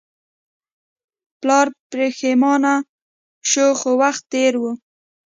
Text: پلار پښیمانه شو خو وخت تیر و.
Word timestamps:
پلار 1.41 1.67
پښیمانه 1.91 2.73
شو 3.49 3.67
خو 3.79 3.91
وخت 4.01 4.23
تیر 4.31 4.53
و. 4.61 4.63